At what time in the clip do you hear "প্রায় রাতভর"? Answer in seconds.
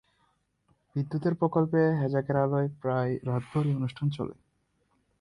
2.81-3.63